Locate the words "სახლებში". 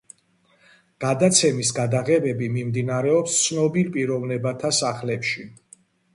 4.81-5.49